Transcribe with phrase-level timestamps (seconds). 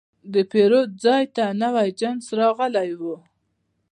[0.33, 3.01] د پیرود ځای ته نوی جنس راغلی و.